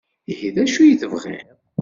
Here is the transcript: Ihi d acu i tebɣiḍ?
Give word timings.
Ihi 0.31 0.49
d 0.55 0.57
acu 0.63 0.81
i 0.83 0.95
tebɣiḍ? 1.01 1.47